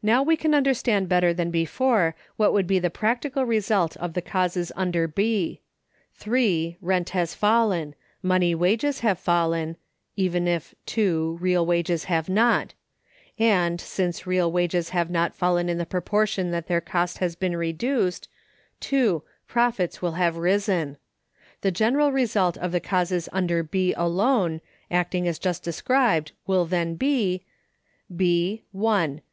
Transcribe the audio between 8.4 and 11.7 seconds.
wages have fallen (even if (2) real